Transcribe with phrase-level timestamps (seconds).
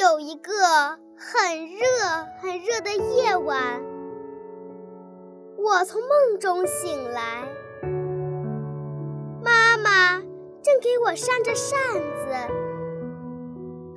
[0.00, 0.50] 有一个
[1.14, 1.84] 很热
[2.40, 3.82] 很热的夜晚，
[5.58, 7.46] 我从梦中醒来，
[9.44, 10.18] 妈妈
[10.62, 11.78] 正给我扇着扇
[12.16, 12.34] 子，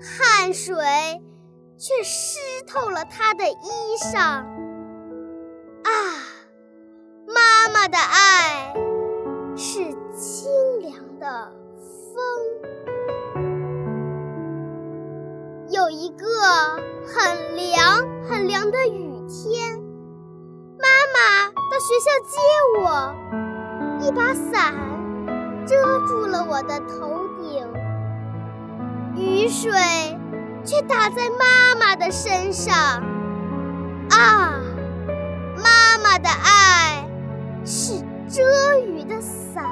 [0.02, 0.76] 汗水
[1.78, 4.20] 却湿透了她的衣裳。
[4.20, 4.44] 啊，
[7.26, 8.33] 妈妈的爱
[16.44, 16.50] 个
[17.08, 19.80] 很凉很凉的雨天，
[20.78, 22.38] 妈妈到学校接
[22.82, 23.16] 我，
[24.06, 24.74] 一把伞
[25.66, 27.66] 遮住了我的头顶，
[29.16, 29.72] 雨水
[30.66, 32.76] 却打在妈妈的身上。
[34.10, 34.60] 啊，
[35.55, 37.08] 妈妈的爱
[37.64, 39.64] 是遮雨的伞。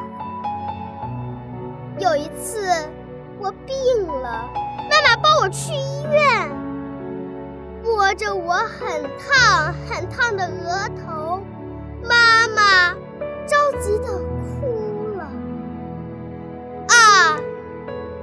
[2.00, 2.62] 有一次
[3.40, 4.50] 我病了。
[4.90, 6.21] 妈妈抱我去医院，
[8.12, 11.42] 摸着我很烫很烫的额头，
[12.04, 12.92] 妈妈
[13.48, 14.20] 着急的
[14.60, 15.24] 哭了。
[16.90, 17.40] 啊，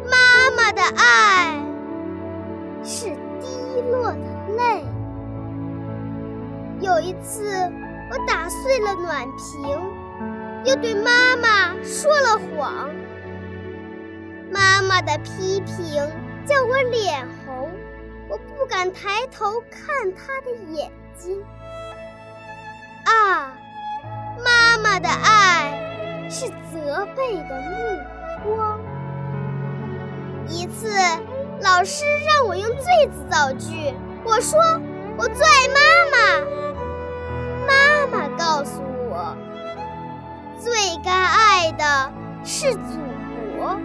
[0.05, 1.64] 妈妈的爱
[2.84, 3.06] 是
[3.41, 4.84] 滴落的泪。
[6.81, 7.50] 有一次，
[8.11, 9.81] 我打碎了暖瓶，
[10.66, 12.91] 又对妈妈说了谎，
[14.53, 16.06] 妈妈的批评。
[16.47, 17.70] 叫我脸红，
[18.29, 21.43] 我不敢抬头看他的眼睛。
[23.05, 23.53] 啊，
[24.45, 28.79] 妈妈的爱是责备的目光。
[30.47, 30.89] 一次，
[31.61, 34.59] 老师让我用最字造句，我说
[35.17, 35.81] 我最爱妈
[36.12, 36.19] 妈。
[37.67, 39.37] 妈妈告诉我，
[40.59, 42.12] 最该爱的
[42.45, 42.99] 是祖
[43.56, 43.79] 国。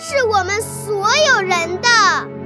[0.00, 2.39] 是我们所有人的。